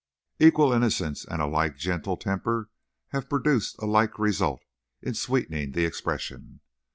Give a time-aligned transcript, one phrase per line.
[0.39, 2.71] Equal innocence and a like gentle temper
[3.09, 4.63] have produced a like result
[5.03, 6.61] in sweetening the expression.